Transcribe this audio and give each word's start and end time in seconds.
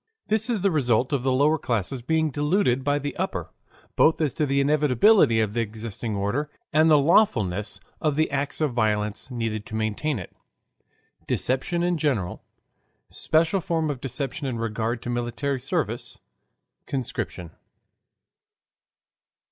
This 0.29 0.49
is 0.49 0.61
the 0.61 0.71
Result 0.71 1.13
of 1.13 1.21
the 1.21 1.31
Lower 1.31 1.59
Classes 1.59 2.01
being 2.01 2.31
Deluded 2.31 2.83
by 2.83 2.97
the 2.97 3.15
Upper, 3.17 3.51
Both 3.95 4.19
as 4.19 4.33
to 4.33 4.47
the 4.47 4.59
Inevitability 4.59 5.39
of 5.39 5.53
the 5.53 5.61
Existing 5.61 6.15
Order 6.15 6.49
and 6.73 6.89
the 6.89 6.97
Lawfulness 6.97 7.79
of 8.01 8.15
the 8.15 8.31
Acts 8.31 8.61
of 8.61 8.73
Violence 8.73 9.29
Needed 9.29 9.63
to 9.67 9.75
Maintain 9.75 10.17
it 10.17 10.35
Deception 11.27 11.83
in 11.83 11.99
General 11.99 12.41
Special 13.09 13.61
Form 13.61 13.91
of 13.91 14.01
Deception 14.01 14.47
in 14.47 14.57
Regard 14.57 15.03
to 15.03 15.11
Military 15.11 15.59
Service 15.59 16.17
Conscription. 16.87 17.51